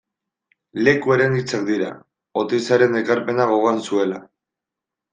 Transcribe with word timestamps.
Lekueren 0.87 1.35
hitzak 1.41 1.69
dira, 1.69 1.91
Oteizaren 2.45 3.01
ekarpena 3.05 3.49
gogoan 3.55 3.89
zuela. 3.89 4.23